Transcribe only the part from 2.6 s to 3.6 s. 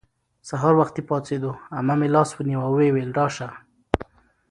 او ویې ویل:راشه